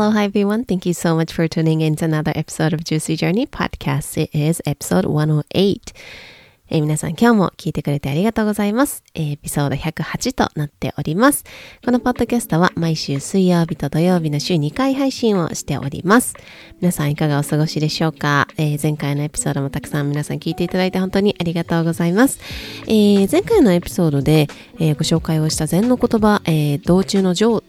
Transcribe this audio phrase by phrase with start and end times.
[0.00, 0.64] Hello, hi everyone.
[0.64, 4.16] Thank you so much for tuning in to another episode of Juicy Journey Podcast.
[4.16, 5.92] It is episode 108.
[6.70, 9.04] えー皆さん今日も聞いてくれてありがとうございます。
[9.14, 11.44] えエピソード108となっております。
[11.84, 16.34] このポッドキャストは毎週水曜日と土曜日の週2回配信をしております。
[16.80, 22.38] 皆さんいかがお過ごしでしょうか、えー前回のエピソードもたくさん皆さん聞いていただいて本当にありがとうございます。
[22.86, 24.46] え前回のエピソードで、
[24.78, 27.62] えご紹介をした禅の言葉、え道中の上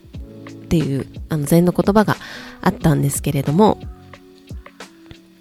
[0.72, 2.16] っていうあの禅の言葉が
[2.61, 3.77] あったんですけれども、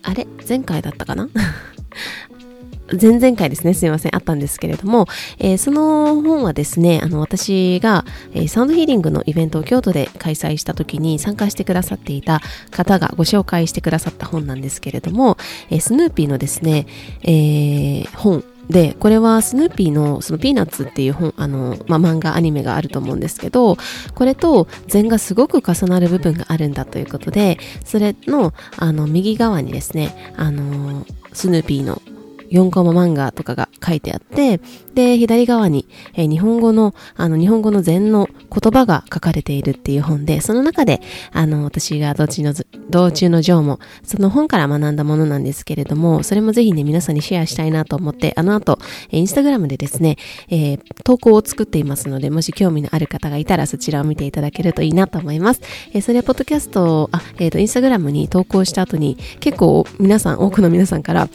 [0.02, 0.26] あれ？
[0.48, 1.28] 前回だったかな？
[3.00, 5.06] 前々回ですね、すいません、あったんですけれども、
[5.38, 12.42] えーその本はですね、あの、私が、えーサウンドヒーリングのイベントを京都で開催した時に参加してくださっていた
[12.72, 15.38] 方がご紹介してくださった本なんですけれども、
[15.70, 16.86] えースヌーピーのですね、
[17.22, 23.76] えー本で、これはスヌーピーのそのピーナッツっていう本、あの、まあ、漫画、アニメがあると思うんですけど、
[24.14, 32.00] これと禅がすごく重なる部分があるんだということで、それの、あの、右側にですね、あの、スヌーピーの
[32.50, 34.60] 4コマ漫画とかが書いてあって、
[34.94, 41.00] で、左側に、えー日本語の、あの、日本語の禅の言葉が書かれているっていう本で、その中で、
[41.32, 42.54] あの、私が道中の、
[42.88, 48.78] 道中の上も、その本から学んだものなんですけれども、それもぜひね、皆さんにシェアしたいなと思って、あの後、
[49.10, 50.16] インスタグラムでですね、
[50.48, 55.60] えー投稿を作っていますので、もし興味のある方がいたらそちらを見ていただけるといいなと思います。
[55.92, 61.28] えーそれはポッドキャストを、あ、えっ、と、インスタグラムに投稿した後に、結構皆さん、多くの皆さんから、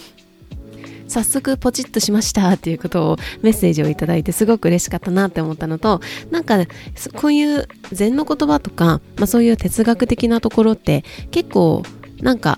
[1.07, 6.01] 早速ポチッとしましたっていうことをメッセージをいただいてすごく嬉しかったなって思ったのと
[6.31, 6.57] なんか
[7.15, 11.83] こういう禅の言葉とか、まあ、そういう哲学的なところって結構
[12.21, 12.57] なんか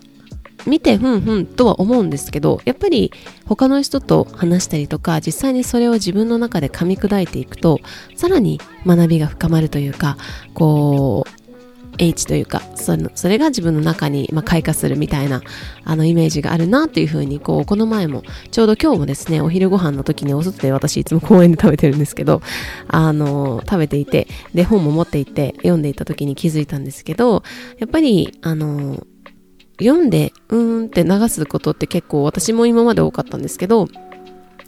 [0.66, 3.12] 見てふんふんとは思うんですけどやっぱり
[3.46, 7.80] 他の人と話したりとか実際にそれを自分の中で噛み砕いていくと
[8.16, 10.18] さらに学びが深まるというか
[10.54, 11.37] こう
[11.98, 15.42] H というかそのそれが自分の中に、まあ、開花するみたいな
[15.84, 22.42] あのイメージがあるなっていうふうにこうこの前もちょうど今日もですねお昼ご飯の時にお外で私いつも公園で食べてるんですけど
[22.88, 27.44] あの食べていてで本も持っていて読んでいた時に気づいたんですけど
[27.80, 29.04] やっぱりあの
[29.80, 33.88] 読んでうーんって流すことって結構私も今まで多かったんですけど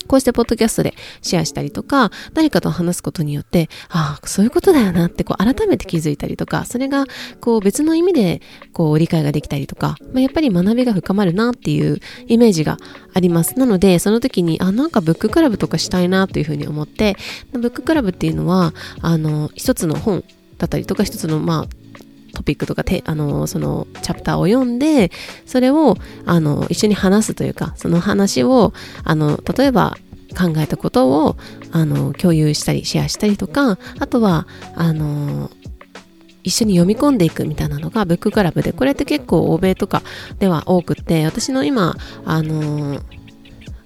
[0.09, 7.06] こうしてポッドキャストでシェアしたりとか、誰かと話すことによって、ああ、そういうことだよなってこう改めて気づいたりとか、それが
[7.40, 8.42] こう別の意味で
[8.74, 12.78] こう理解ができたりとか、まあ、やっぱり学びが深まるなっていうイメージが
[13.14, 13.59] あります。
[13.59, 17.16] なので、その時に、あ、なんかブッククラブとかしたいなというふうに思って、
[17.52, 20.24] ブッククラブっていうのは、あの、一つの本
[20.58, 21.88] だったりとか、一つのまあ、
[22.34, 25.12] トピックとかてあのそのチャプターを読んで
[25.45, 28.73] それをあの一緒に話すというかその話を
[29.03, 29.97] あの例えば
[30.38, 31.35] 考えたことを
[31.72, 35.50] あの共有したりシェアしたりとかあとはあの
[36.44, 40.01] 一緒に読み込んでいくみたいなのがブッククラブでこれって結構欧米とか
[40.39, 41.95] では多くって私の今
[42.25, 43.01] あの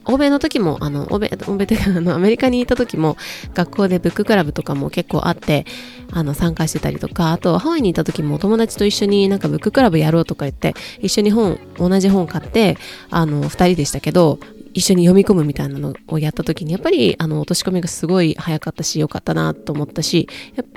[0.05, 3.17] 欧米の時も、あの、欧米、欧米というか、あの、アメリカにいた時も、
[3.53, 5.65] 学校でブッククラブとかも結構あって、
[6.11, 12.77] あの、参加してたりとか、あと、ハワイにいた時も友達と一緒になんかブッククラブやろうとか言って、一緒に本、同じ本買って、
[13.09, 14.39] あの、二人でしたけど、
[14.73, 20.27] 一緒に読み込むみたいなのをやった時に、やっぱり、あの、落とし込みがすごい早かったし、良かったなと思ったし、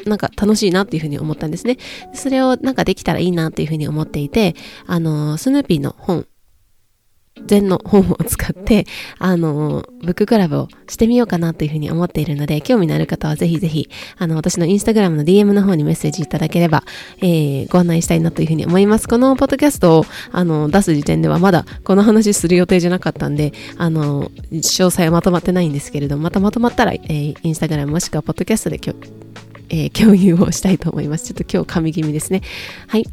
[0.05, 1.79] なんか楽しいなっていうふうに思ったんですね。
[2.13, 4.55] それをなんかできたらいいなっていうふうに思っていて、
[4.87, 6.27] あの、スヌーピーの本、
[7.45, 8.87] 禅の本を使って、
[9.19, 13.89] あの、ブッククラブをしてみようかなというふうに思っているので、興味のある方はぜひぜひ、
[14.19, 16.83] あの、私のインスタグラムの DM の方にメッセージいただければ、
[17.19, 19.09] えー、ご案内したいなというふうに思います。
[19.09, 28.95] このポッドキャストを、あの、出す時点ではまだこの話する予定じゃなかったんで、あの、詳細はまとまってないんですけれども、またまとまったら、えー、インスタグラムもしくはポッドキャストできょ、
[29.69, 31.27] えー共有をしたいと思います。
[31.27, 32.43] ちょっと今日噛み気味ですね。
[32.87, 33.07] はい。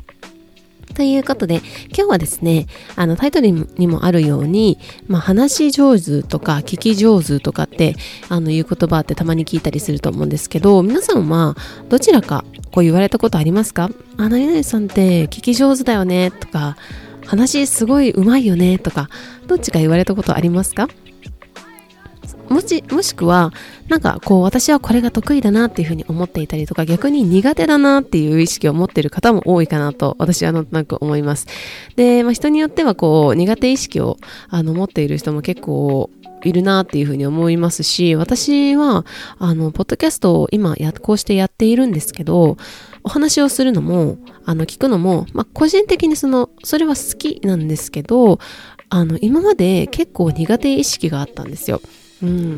[0.96, 7.96] ということで、今日はですね、あのタイトルにもあるように、まあ、話し上手とか聞き上手とかって
[8.30, 11.56] あのいう言葉ってたまに聞いたりすると思うんですけど、皆さんは
[11.90, 13.90] どちらかこう言われたことありますか？
[14.18, 16.78] あ、何々さんって聞き上手だよねとか、
[17.26, 19.10] 話すごい上手いよねとか、
[19.48, 20.88] どっちか言われたことありますか？
[22.54, 23.52] もし、もしくは、
[23.90, 31.48] なんかこう私はこれが得意だなっていうふうに思っていたりとか逆に苦手だなっていう意識を持っている方も多いかなと私はなんとなく思います。
[31.96, 34.18] で、まあ、人によってはこう苦手意識を
[34.50, 36.10] あの持っている人も結構
[36.44, 39.06] いるなっていうふうに思いますし、私は、
[39.40, 42.58] あの、ポッドキャストを今や、こうしてやっているんですけど、
[43.04, 48.40] お話をするのも、あの、聞くのも、まあ、個人的にその、それは好きなんですけど、
[48.94, 51.82] あの、今まで結構苦手意識があったんですよ。
[52.22, 52.58] うん、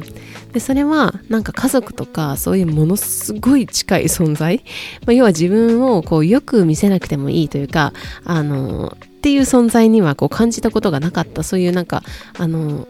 [0.51, 4.63] でそれはなんか家族とかそういうものすごい近い存在、
[5.07, 7.91] まあ、要は自分をこうよく見せなくてもいいというか
[8.25, 11.41] あのっていう存在にはこう感じたことがなかった。
[11.41, 12.03] そういうなんか
[12.37, 12.87] あの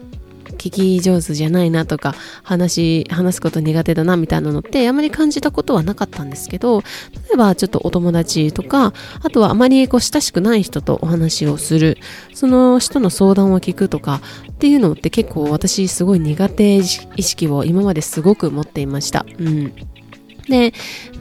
[0.56, 6.86] 聞き上手じゃないなとか話話すこと苦手だなみたいなのってあまり感じたことはなかったんですけど例
[7.34, 8.92] えばちょっとお友達とか
[9.22, 11.98] あとはあまりこう親しくない人とお話をする
[12.34, 14.20] その人の相談を聞くとか
[14.50, 19.26] っていうのって結構私すごい苦手意識を今まですごく持っていました。
[19.38, 19.72] うん
[20.48, 20.72] で、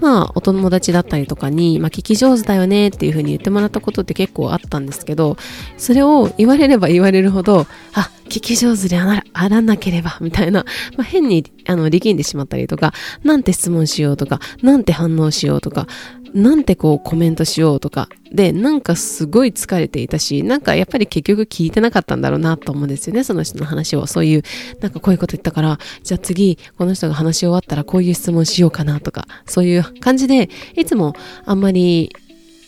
[0.01, 5.37] まあ、お友達だったりとかに、まあ、聞き上手だよねっていう風に言ってもらったことって結構あったんですけど、
[5.77, 10.65] それを言われれば言われるほど、あ、聞き上手であらあらなければ、みたいな、
[10.97, 12.93] まあ、変にあの力んでしまったりとか、
[13.23, 15.87] なんて質問しようとか、なんて反応しようとか、
[16.33, 24.05] なんてこうコメントしようとか、で、なんかすごい疲れていたし、なんかやっぱり結局聞いてなかったんだろうなと思うんですよね、その人の話を。
[24.05, 24.43] そういう、
[24.81, 32.13] なんかこういうこと言ったから、じゃあ次、この人が話し終わったらこういう質問しようかなとか、そういう感じで、いつもあんまり、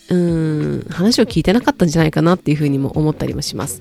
[0.10, 3.80] うん、話を聞いてなかったんじゃないかなっていうふうにも思ったりもします。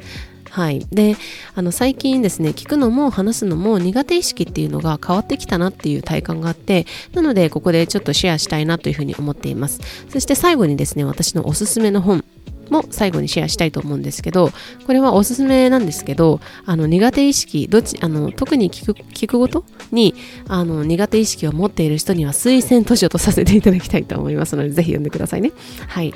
[0.56, 0.86] はい。
[0.90, 1.16] で、
[1.54, 9.82] あの、最近ですね、聞くのも話すのも苦手意識っていうのが変わってきたなっていう体感があって、なので、ここでちょっとシェアしたいなというふうに思っています。
[10.08, 12.24] そして最後にですね、私のおすすめの本、
[12.70, 14.50] も最後にシェアしたいと思うんですけど、
[14.86, 20.14] これはおすすめなんですけど、あの苦手意識、どっち、あの特に聞く聞くごとに
[20.48, 25.52] あの苦手意識を持っている人には推薦図書とさせていただきたいと思いますので、ぜひ読んでくださいね。
[25.86, 26.14] はい。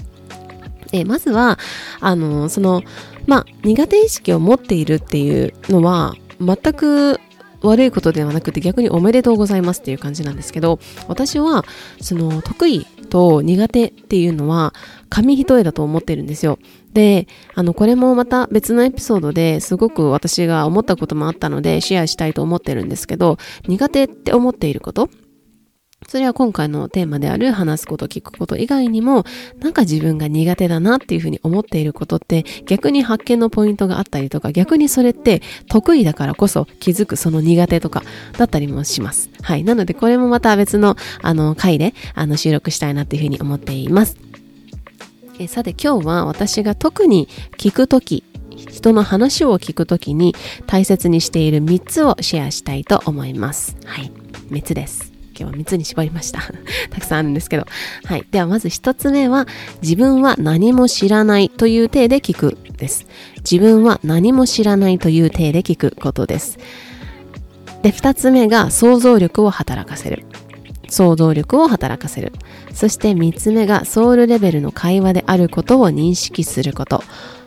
[0.93, 1.59] えまずは、
[2.01, 2.83] あの、その、
[3.27, 7.21] まあ、苦手意識を持っているっていうのは、全く
[7.63, 10.79] 悪いことではなくて逆におめでとうございますっていう感じなんですけど、
[11.09, 11.65] 私は、
[12.01, 14.73] その、得意と苦手っていうのは、
[15.09, 16.59] 紙一重だと思ってるんですよ。
[16.93, 23.39] で、あの、これもまた別のエピソードですごく私が思ったこともあったのでシェアしたいと思ってるんですけど、
[23.69, 25.11] 苦手って思っていること
[26.11, 29.25] それは今回のテーマである話すこと、聞くこと以外にも、
[29.61, 38.03] なんか自分が苦手だなっていうふうに思っていることって逆に発見のポイントがあったりとか、逆にそれって得意だからこそ気づくその苦手とか
[38.37, 39.31] だったりもします。
[39.41, 39.63] はい。
[39.63, 44.17] なのでこれもまた別のあの回であの収録したいなっていうふうに思っています。
[45.39, 48.25] えさて今日は私が特に聞くとき、
[48.69, 50.35] 人の話を聞くときに
[50.67, 53.77] 大切にしている3つをシェアしたいと思います。
[53.85, 54.11] はい。
[54.51, 55.10] 3つです。
[55.41, 56.43] 今日は3つに絞りました。
[56.91, 57.67] たくさんあるんですけど。
[58.05, 58.27] はい。
[58.31, 59.47] ではまず1つ目は、
[59.81, 63.07] 自分は何も知らないという体で聞くです。
[63.39, 66.59] 自分は何も知らないという体で聞くことです。
[67.83, 70.27] で、2つ目が想像力を働かせる。
[70.91, 72.33] 想像力を働かせる。
[72.75, 77.03] そして3つ目がソウルレベルの会話であることを認識すること。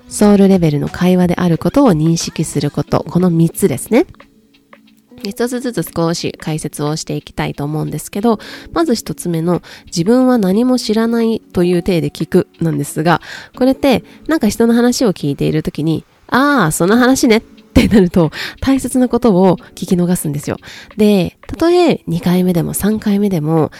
[0.09, 3.05] ソウルレベルの会話であることを認識すること。
[3.07, 4.07] この3つですね。
[5.23, 8.39] 一つずつ少し解説をしていきたいと思うんですけど、
[8.71, 13.21] まず一つ目の自分は何も知らないという体で聞くなんですが、
[13.55, 20.57] これってなんか人の話を聞いているときに、ああ、その話ねってなると大切なことを聞き逃すんですよ。
[20.97, 23.71] で、たとえ2回目でも3回目でも、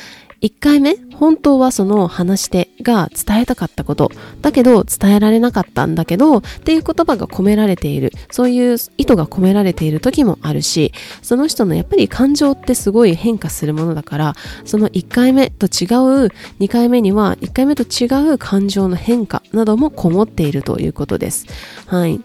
[0.43, 14.35] 1回目、本当はその話し手が伝えたかったこと、だけど伝えられなかったんだけど、っていう言葉が込められている、そういう意図が込められている時もあるし、その人のやっぱり感情ってすごい変化するものだから、
[14.65, 15.87] その1回目と違
[16.27, 21.47] う、2回目には1回目と違う感情の変化などもこもっているということです。
[21.85, 22.19] はい。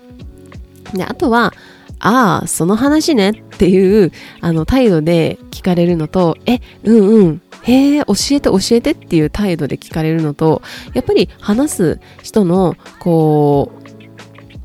[0.93, 1.55] で、あとは、
[2.01, 10.63] ああ、その話ねっていうあの態度で聞かれるのと、え、うんうん、へえ、教えて教えてっていう態度で聞かれるのと、
[10.95, 13.79] やっぱり話す人の、こう、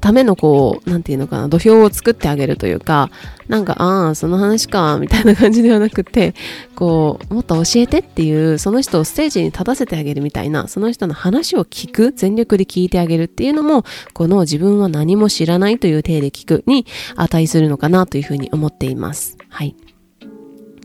[0.03, 3.10] ためのこう、なんていうのかな、土俵を作ってあげるというか、
[3.48, 6.33] なんか、ああ、その話か、みたいな感じではなくて、
[6.75, 19.38] こう、もっと教えてっていう、その人をステージに立たせてあげるみたいな、その人の話を聞く、全力で聞いてあげるっていうのも、この自分は何も知らないという体で聞くに値するのかなというふうに思っています。
[19.50, 19.75] はい。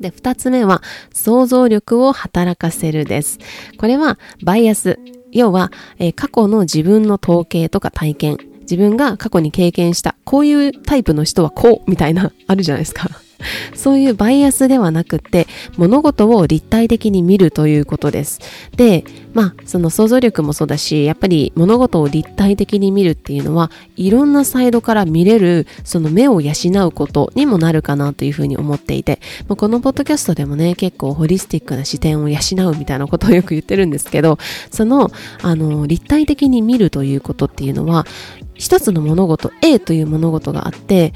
[0.01, 3.39] で、二つ目は、想像力を働かせるです。
[3.79, 4.99] これは、バイアス。
[5.31, 13.09] 要は、えー、過去の自分の統計とか体験、自分が過去に経験した、こういうタイプの人はこう、みたいな、あるじゃないですか。
[13.75, 18.41] そういうバイアスではなくて、物事を立体的に見るということです。
[18.77, 19.05] で、
[19.35, 26.53] まあ、その想像力もそうだし、やっぱり物事を立体的に見るっていうのは、いろんなサイドから見れる、その目を養
[26.87, 32.39] うことにもなるかなというふうに思っていて、まあ、このポッドキャストでもね、結構ホリスティックな視点を養
[32.71, 34.39] うみたいなことをよく言ってるんですけど、
[34.71, 35.11] その、
[35.43, 38.07] あの、立体的に見るということっていうのは、
[38.55, 41.13] 一つの物事、A という物事があって、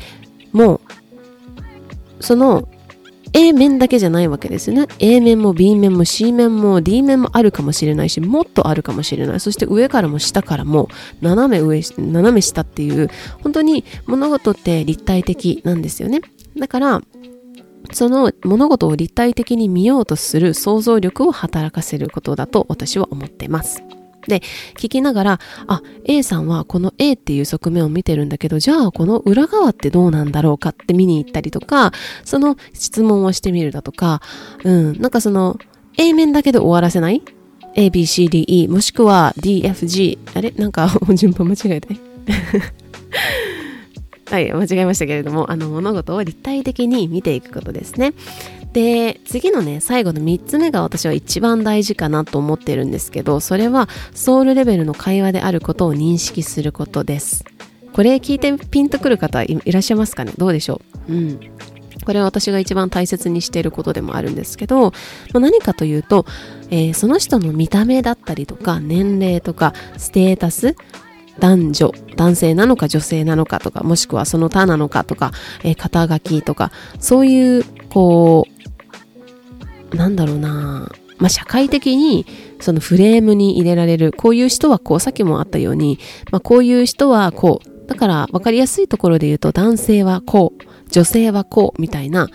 [0.53, 0.81] もう
[2.23, 2.69] その
[3.35, 4.87] A 面だけじゃないわけですよね。
[4.99, 9.41] A 面も B 面も C 面も D 面もあるかもしれないし、もっとあるかもしれない。
[9.41, 10.89] そして上からも下からも、
[11.23, 13.09] 斜め上、斜め下っていう、
[13.43, 16.21] 本当に物事って立体的なんですよね。
[16.59, 17.03] だから、
[17.93, 23.83] その物事を立体的に見ようとする想像力を働かせることだと私は思っています。
[24.29, 24.41] で、
[24.77, 31.93] 聞きながら、あ、A さんはこの A っていう側面を見てるんだけど、じゃあこの裏側ってどうなんだろうかって見に行ったりとか、
[32.25, 34.21] その質問をしてみるだとか、
[34.65, 35.59] うん、なんかその
[35.99, 37.23] A 面だけで終わらせない
[37.75, 40.53] ?A, B, C, D, E もしくは D, F, G あれ？
[40.53, 41.97] なんか 順番間違えて。
[44.31, 48.15] はい、間違えましたけれども、あの物事を立体的に見ていくことですね。
[48.73, 57.45] で、次のね、最後の3つ目が私は一番大事かなと思ってるんですけど、それはソウルレベルの会話であることを認識することです。
[57.93, 60.33] これ聞いてピンとくる方いらっしゃいますかね？
[60.39, 61.13] どうでしょう？
[61.13, 61.41] うん。
[62.07, 64.91] これは私が一番大切にしていることでもあるんですけど、ま
[65.35, 66.25] あ、何かというと、
[66.71, 70.75] えー、その人の見た目だったりとか年齢とかステータス
[71.39, 75.33] 男女、男性なのか女性なのかとか、もしくはその他なのかとか、
[75.65, 78.52] えー、肩書きとか、そういう、こう、
[79.95, 80.91] なんだろうな。
[81.19, 82.27] まあ、社会的に
[82.61, 85.99] そのフレームに入れられる、こういう人はこう、さっきもあったように、
[86.31, 92.29] まあ、こういう人はこう、だから分かりやすいところで言うと男性はこう、女性はこうみたいな、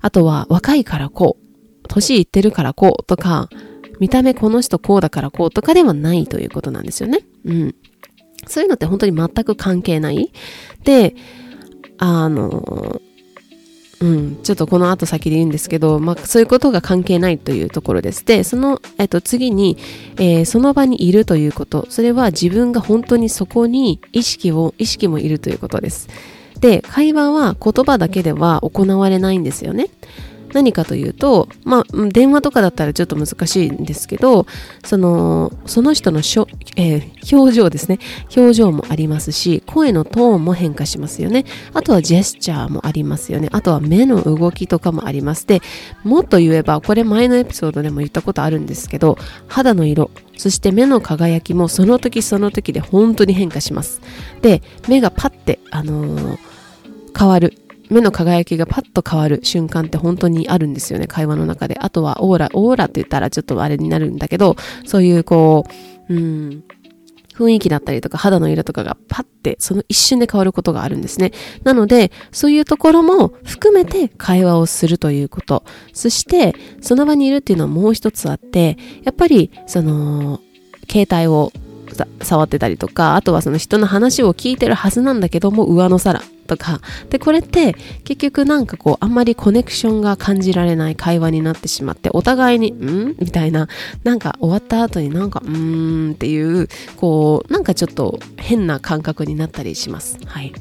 [0.00, 3.48] あとは若いからこう、年いってるからこうとか、
[4.00, 7.20] 見た目この人こうだからこうとかではないということなんですよね。
[7.44, 7.74] うん。
[8.48, 10.32] そういうのって本当に全く関係ない。
[10.84, 11.14] で、
[11.98, 13.00] あの、
[14.02, 18.26] うん、ちょっとこの後先で言うんですけど、まあ、そういうことが関係ないというところです。
[18.26, 19.78] で、その、えっと、次に、
[20.16, 26.08] えー、その場にいるということ、それは自分が本当にそこに意識を、意識もいるということです。
[26.58, 29.86] で、会話は言葉だけでは行われないんですよね。
[30.52, 34.46] 何かというと、まあ、電話とかだったらちょっと難しいんですけど、
[34.84, 37.98] その、その人のしょ、えー、表情ですね。
[38.36, 41.44] 表情もありますし、声のトーンも変化しますよね。
[41.74, 43.48] あとはジェスチャーもありますよね。
[43.52, 45.46] あとは目の動きとかもあります。
[45.46, 45.60] で、
[46.04, 49.16] もっと言えば、これ前のエピソードでも言ったことあるんですけど、
[49.48, 54.00] 肌の色、そして目の輝きもその時その時で本当に変化します。
[54.40, 56.38] で、目がパッて、あのー、
[57.16, 57.61] 変わる。
[57.92, 61.78] 目の輝きがパッと変わる瞬間って本当にあるんですよね、会話の中で。
[61.80, 65.66] あとはオーラ、オーラって言ったらちょっとあれになるんだけど、そういうこ
[66.08, 66.64] う、うん、
[67.34, 71.32] 雰囲気だったりとか肌の色とかがパッてその一瞬で変わることがあるんですね。
[71.64, 75.64] なので、そういうところも含めて会話をするということ。
[75.92, 80.40] そして、その場にいるっていうのはもう一つあって、やっぱり、その、
[80.90, 81.52] 携帯を
[82.22, 86.22] 触ってたりとか、あとはその人の話を聞いてるはずなんだけども、上の皿
[86.56, 86.80] とか。
[87.10, 93.16] で、これって結局なんかこう、あんまりコネクションが感じられない会話になってしまって、お互いに、ん？
[93.18, 93.68] みたいな、
[94.04, 96.12] なんか終わった後になんか、うーん？
[96.12, 100.18] っていう、こう、なんかちょっと変な感覚になったりします。
[100.26, 100.52] はい。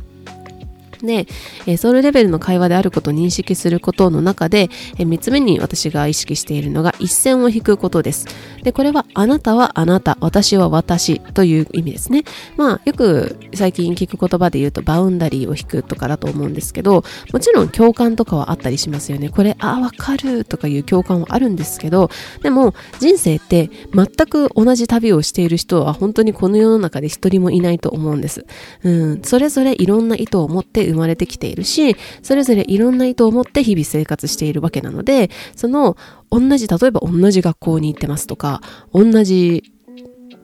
[1.05, 1.27] で、
[1.65, 8.27] えソウルレベルの会話であることを認識することの中で、え3つ目に私が意識しているのが一線を引くことです。
[8.63, 12.23] で、これはあなたはあなた、私は私という意味ですね。
[12.57, 17.03] まあ、よく最近聞く言葉で言うとバウンダリーを引くとかだと思うんですけど、
[17.33, 19.29] もちろん共感とかはあったりしますよね。
[19.29, 22.09] これ、ああ、わかるとかいう共感はあるんですけど、
[22.41, 28.45] でも人生って全く同じ旅をしている人は本当にこの世の中で一人もいないと思うんです。
[28.83, 35.97] うん、それぞれいろんな意図を持って生まれてきているし、それぞれいろんな意図を持って日々生活しているわけなので、その
[36.29, 38.61] 同じ、例えば同じ学校に行ってますとか、
[38.93, 39.63] 同じ、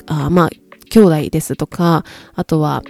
[0.05, 0.49] あまあ、
[0.89, 2.83] 兄弟ですとか、あとは、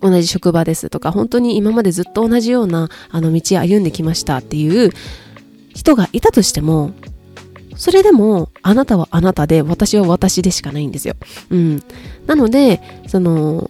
[0.00, 4.90] 同じ職場ですとか、本当に今までずっと同じようなあの道歩んできましたっていう
[5.74, 6.92] 人がいたとしても、
[7.76, 11.14] それでも、あなたはあなたで、私は私でしかないんですよ。
[11.50, 11.82] うん。
[12.26, 13.68] なので、その、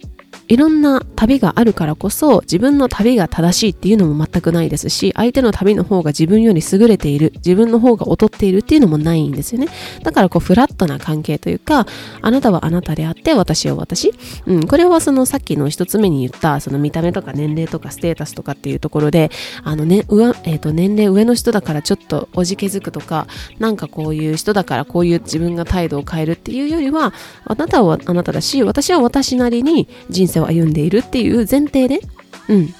[0.48, 9.68] いろんな旅があるからこそ自分の旅が正しいっていうのも全くないですし相手の旅の方が自分より優れている自分の方が劣っているっていうのもないんですよね。
[10.02, 11.86] だからこうフラットな関係というか
[12.20, 14.12] あなたはあなたであって私は私、
[14.46, 19.30] うん、これはそのさっきの一つ目に言ったその見た目とか年齢とかステータスとかっていうところで
[19.62, 23.26] あのね上、えー、と年齢上の人だからちょっとおじけづくとか
[23.58, 27.12] なんかこういう人だからこういう自分が態度を変えるっていうよりは
[27.44, 32.00] あなたはあなただし私は私なりに人生生を歩んでいるっていう前提で、
[32.48, 32.74] うん、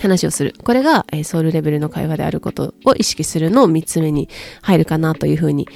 [0.00, 0.54] 話をする。
[0.62, 4.28] これが、え、ソウルレベルの会話であることを意識するのを3つ目に
[4.60, 5.68] 入るかなというふうに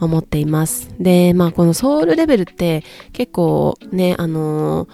[0.00, 0.94] 思っています。
[0.98, 4.88] で、まあこのソウルレベルって結構ね、あのー、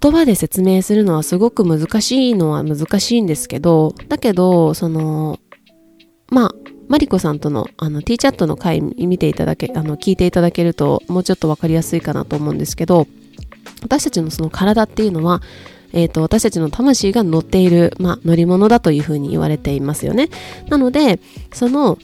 [0.00, 5.40] 言葉で説明するのはすごく難しいのは難しいんですけど、だけど、その、
[6.30, 6.54] まあ、
[6.86, 13.08] マリコさんとのあの T チャットの回見ていただけ、あの聞いていただけるともうちょっとわかりやすいかなと思うんですけど、
[13.82, 15.42] 私たちのその体っていうのは、
[15.92, 20.28] えっ、ー、と、私たちの魂が乗っている、まあ、乗り物だというふうに言われていますよね。
[20.68, 21.20] なので、
[21.52, 21.98] その、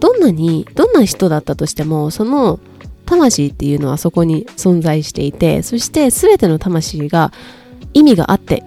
[0.00, 2.58] どんなに、どんな人だったとしても、その、
[3.06, 7.32] 魂っていうのはそこに存在していて、そして全ての魂が
[7.94, 8.62] 意味があって、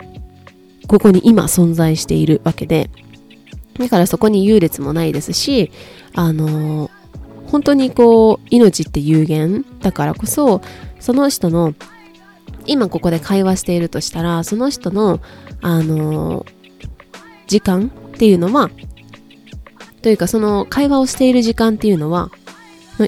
[0.88, 2.90] ここに今存在しているわけで、
[3.78, 5.72] だからそこに優劣もないですし、
[6.16, 6.90] あの
[7.48, 10.62] 本当にこう、命って有限だからこそ、
[11.00, 11.76] その人の
[12.66, 15.20] 今ここで会話しているとしたら、その人の、
[15.62, 16.46] あの
[17.48, 18.70] 時間っていうのは、
[20.02, 22.32] というかその会話をしている時間っていうのは、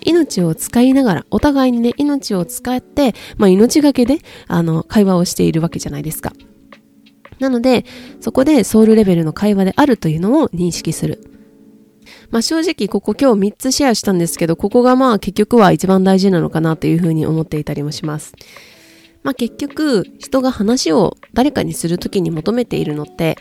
[0.04, 6.34] 命を使いながら、お互いにね、命を使って、まあ命がけで、あの、会話をしているわけじゃないですか。
[7.40, 7.86] なので、
[8.22, 11.24] そこでソウルレベルの会話であるというのを認識する。
[12.32, 18.34] まあ正直ここ今日3つシェアしたんですけど、ここがまあ結局は一番大事なのかなというふうに思っていたりもします。
[19.24, 23.38] まあ、結局人が話を誰かにするときに求めているのって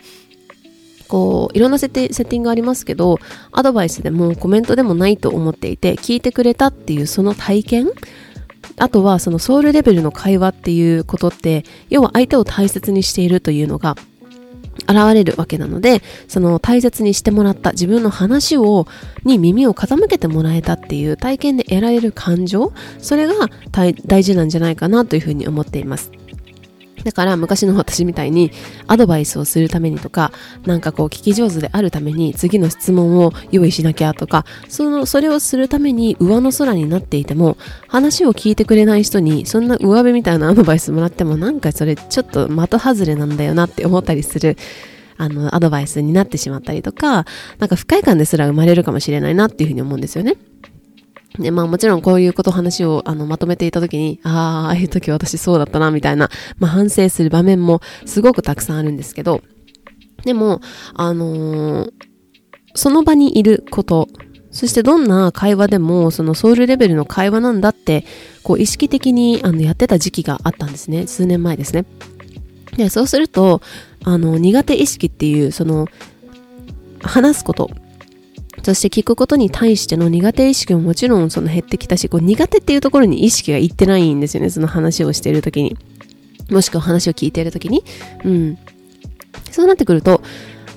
[1.07, 3.19] こういろんなセッテセッティングありますけど
[3.51, 7.91] アドバイスでもコメントでもないと思っていて聞いてくれたっていうその体験
[8.77, 13.95] あとはそのソウルレベルの会話っていうことって要は相手を大切にしているというのが
[14.81, 18.87] 現れるわけなので、その大切にしてもらった自分の話を、
[19.23, 23.33] に耳を傾けてもらえたっていう体験で得られる感情、それが
[23.71, 26.11] 大事なんじゃないかなというふうに思っています。
[27.03, 28.51] だから昔の私みたいに
[28.87, 30.31] アドバイスをするためにとか、
[30.65, 44.57] なんかこう聞き上手であるために次の質問を用意しなきゃとか、その、それをするために上の空になっていても、話を聞いてくれない人にそんな上辺みたいなアドバイスもらってもなんかそれちょっと的外れなんだよなって思ったりする。
[45.15, 47.25] あの、アドバイスになってしまったりとか、
[47.59, 50.35] なんか不快感ですら生まれるかもしれないなっていうふうに思うんですよね。
[51.39, 59.41] で、まあもちろんこういうこと話をあのまとめていたときに、ああ、ああいう時私そうだったな、みたいな、まあ反省する場面もすごくたくさんあるんですけど、
[60.23, 60.61] でも、
[60.93, 61.91] あのー、
[62.75, 64.07] その場にいること、
[64.51, 68.05] そしてどんな会話でも、そのソウルレベルの会話なんだって、
[68.43, 71.07] こう意識的にあのやってた時期があったんですね。
[71.07, 71.85] 数年前ですね。
[72.77, 73.61] で、そうすると、
[74.03, 75.87] あの、苦手意識っていう、その、
[77.01, 77.69] 話すこと
[78.63, 85.77] そして聞くことに対しての苦手意識ももちろんその減ってきたし、こう苦手っていうところに意識がいってないんですよね、その話をしているときに。
[86.49, 87.83] もしくは話を聞いているときに。
[88.23, 88.57] うん。
[89.51, 90.21] そうなってくると、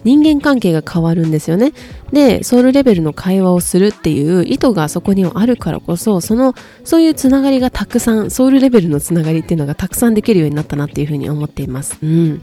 [0.05, 1.73] 人間関係が変わるんですよね。
[2.13, 11.99] で、ソウルレベルの会話をするっていう意図がそこにはあるからこそ、その、そういうつながりがたくさん、ソウルレベルのつながりっていうのがたくさんできるようになったなっていうふうに思っています。
[12.03, 12.41] うん。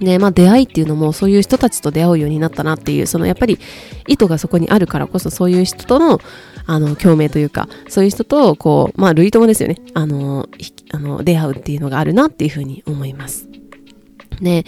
[0.00, 3.58] ね、まあ出会いっていうのもそういう人たちと出会うようになったなっていう、そのやっぱり
[4.08, 6.20] 意図がそこにあるからこそそういう人との
[6.66, 9.76] あの、共鳴というか、そういう人と、こう、まあ、類友ですよね。
[9.94, 10.48] あの、
[10.92, 13.48] あの、出会うっていうのがあるなっていうふうに思います。
[14.40, 14.64] で、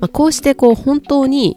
[0.00, 1.56] まあ、こうして、こう、本当に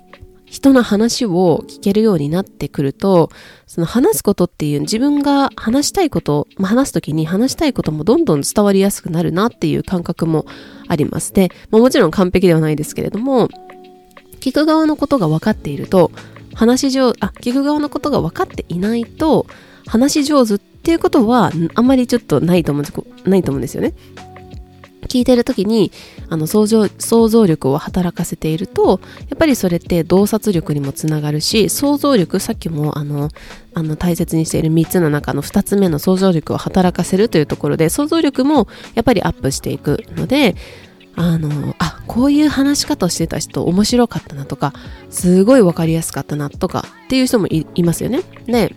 [0.49, 3.29] 人の話を聞けるようになってくると、
[3.67, 10.45] その話すことっていう自分が話したいこと、まあ、話すときに話したいこともどんどん伝わりやすくなるなっていう感覚も
[10.87, 11.33] あります。
[11.33, 13.47] で、まあ、もちろん完璧ではないですけれども、
[14.39, 16.11] 聞く側のことが分かっていると、
[16.55, 19.45] 話し上、あ、聞く側のことが分かっていないと、
[19.85, 23.93] 話し上手っていうことはあんまりちょっとないと思うんないと思うんですよね。
[25.09, 25.91] 聞いてる時に
[26.29, 33.29] あの想像想像力を働かせているとやっぱりそれって洞察力にもつながるし想像力さっきもあの
[33.73, 40.55] あの大切にしている3つの中の2つ目の想像力を働かせるというところで想像力もやっぱりアップしていくので
[41.15, 44.73] あのあこういう話し方をしてた人面白かったなとか
[45.09, 48.21] すごい分かりやすかったなとかっていう人もいますよね。
[48.45, 48.73] で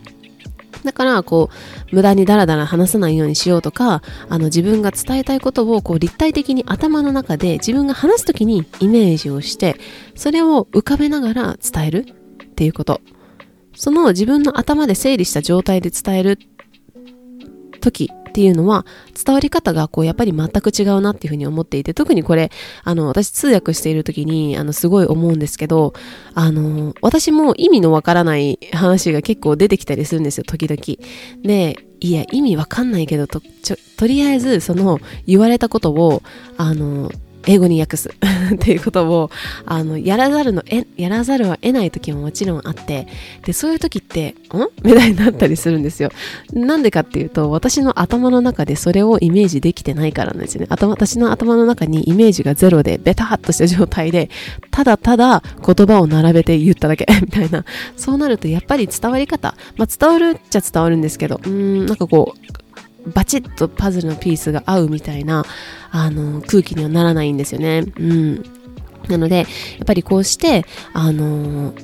[0.85, 1.51] だから、こ
[1.93, 9.77] う、無駄にダラダラ話さないようにしようとか、あの、自分が伝えたいことを、こう、立体的に頭の中で自分が話すときにイメージをして、
[10.15, 12.07] それを浮かべながら伝える
[12.45, 13.01] っていうこと。
[13.75, 16.39] その自分の頭で整理した状態で伝える
[17.83, 22.51] 時っていうのは伝わり方がこうやっぱり全く違うなっていうふうに思っていて特にこれ
[22.83, 25.93] あの私通訳している時にあのすごい思うんですけど
[26.35, 30.83] あの私も意味のわからない話が結構出てきたりするんですよ時々。
[31.43, 33.41] でいや意味わかんないけどと
[33.99, 36.23] とりあえずその言われたことを
[36.57, 37.13] あの
[37.47, 38.11] 英語に訳す。
[38.55, 39.31] っていうことを
[39.67, 43.07] あのやらざるのえやらざるを得ない時ももちろんあって
[43.45, 44.69] でそういう時ってん？
[44.85, 46.11] みたいになったりするんですよ。
[46.53, 50.67] なんでかっていうと私の頭の中でそれをイメージできてないからなんですよね。
[50.71, 54.29] 頭私の頭の中にイメージがゼロでベタっとした状態で
[54.71, 57.65] ただただ言葉を並べて言っただけ みたいな。
[57.97, 59.55] そうなるとやっぱり伝わり方。
[59.77, 62.62] まあ伝わるっちゃ伝わるんですけどうんなんかこう
[63.07, 65.45] バチッとパズルのピースが合うみたいな、
[65.91, 67.85] あの、空気にはならないんですよね。
[67.99, 68.43] うん。
[69.09, 69.47] なので、やっ
[69.87, 71.75] ぱりこうして、あの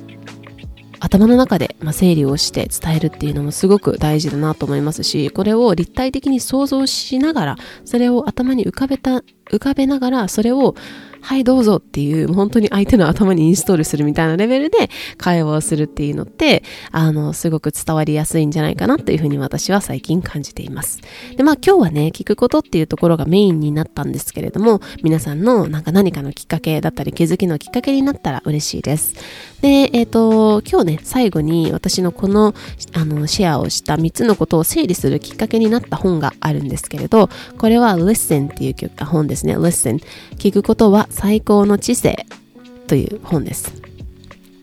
[1.01, 7.55] 頭の中で、まあ、整理をして伝えるっていうのもすごく大事だなと思いますし、これを立体的に想像しながら、
[7.85, 10.75] それを頭に浮かべた、浮かべながら、それを
[11.21, 21.01] はいどうぞっていう、本当に相手の頭にインストールするみたいなレベルで会話をするっていうのって、あの、すごく伝わりやすいんじゃないかなというふうに私は最近感じています。
[21.35, 29.15] で、まあ今日はね、聞くことっていうところがメインになったんですけれども、皆さんのなんか何かのきっかけだったり気づきのきっかけになったら嬉しいです。
[29.61, 32.53] で、えっ、ー、と、今日ね、最後に私のこの、
[32.93, 39.57] あの、シェアをした3つのことを整理するきっかけになった本があるんですけれど、これは Listen っていう本ですね。
[39.57, 40.01] Listen。
[40.37, 42.25] 聞くことは最高の知性
[42.87, 43.73] という本です。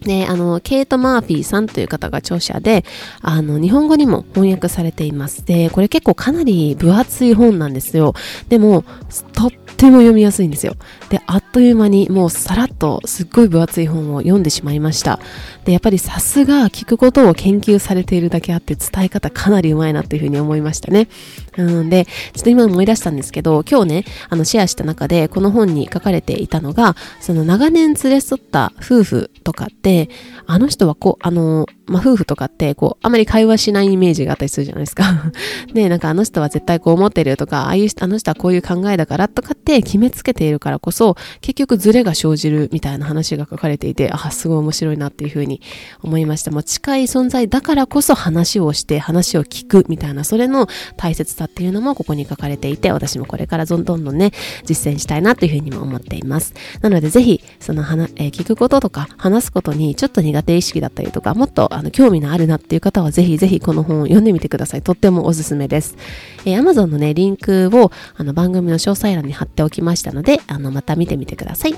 [0.07, 2.85] ね、あの、ケイト・マーフィーさんという方が著者で、
[3.21, 5.45] あの、日本語にも翻訳されています。
[5.45, 8.15] で、これ結構かなり分厚い本なんですよ。
[8.49, 8.85] でも、
[9.33, 10.75] とっても読みやすいんですよ。
[11.11, 15.21] で、あっという間にもうさらっとすっごい分厚い本を読んでしまいました。
[15.65, 21.09] で、やっぱりさすが聞くことを研究されているだけあって伝え方かなりうまいなっていうふうに思いましたね。
[21.57, 30.11] うんで、ちょっと今思い出したんですけど、今日ね、あのシェアした中でこの本に書かれていたのが、その長年連れ添った夫婦とかって、
[30.47, 35.33] あの人はこう、あの、まあ、夫婦とかって、こう、あまり会話しないイメージがあったりするじゃないですか。
[35.73, 45.61] で、なんかあの人は絶対こう思ってるとか、ああいう、あの人はこういう考えだからとかって決めつけているからこそ、結局ズレが生じるみたいな話が書かれていて、あ、すごい面白いなっていうふうに
[46.03, 46.51] 思いました。
[46.51, 54.33] もう近い存在だからこそ話をして、話を聞くみたいな、それの大切さっていうのもここに書かれていて、私もこれからどんどんどんね、
[54.65, 56.55] 実践したいなというふうにも思っています。
[56.81, 64.83] なのでぜひ、その話、えー、聞くこととか話すことにちょっと苦手意識だったりとか、もっとあの興味のあるなっていう方はぜひぜひこの本を読んでみてください。
[64.83, 65.97] とってもおすすめです。
[66.45, 71.75] えー、Amazon のね、リンクをあの番組の詳細欄に貼っておきましたので、あのまた見てみてください。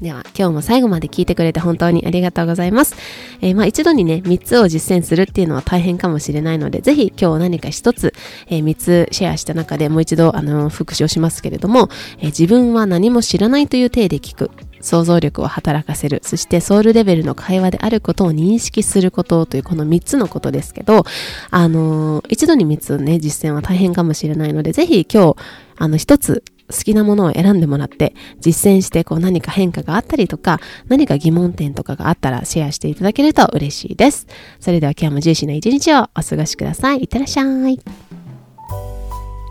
[0.00, 2.96] では、今日も最後まで聞いてくれて本当にありがとうございます。
[3.40, 8.14] えー、まあ一度にね、3つを実践するっていうのは大変かもしれないので、ぜひ今日何か1つ、
[8.48, 14.50] えー、3つシェアした中でもう一度、あの、復習しますけれども、えー、自分は何も知らないという体で聞く。
[14.80, 16.20] 想像力を働かせる。
[16.24, 21.04] そしてソウルレベルの会話であることを認識することというこの3つのことですけど、
[21.50, 25.36] あのー、一度に3つね、実践は大変かもしれないので、ぜひ今日、
[25.78, 34.26] あの、1つ好きなものを選んでもらって実践してこう何か変化があったりとか何か疑問点とかがあったらシェアしていただけると嬉しいです。
[34.60, 37.02] それでは今日もジューシーな一日をお過ごしください。
[37.02, 37.78] いってらっしゃい。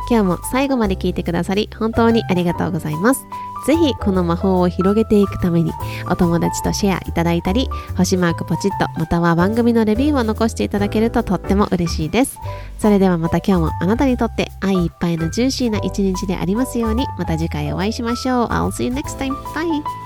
[0.08, 3.22] 今日も最後まで聞いてくださり本当にありがとうございます。
[3.66, 5.72] ぜひこの魔法を広げていくために
[6.10, 12.38] お友達とシェアいただいたり星マークポチッとまたは番組のレビューを残していただけるととっても嬉しいです。
[12.80, 18.48] それではまた今日もあなたにとって愛いっぱいのジューシーな一日でありますようにまた次回お会いしましょう。
[18.48, 19.34] I'll see you next time.
[19.54, 20.05] Bye!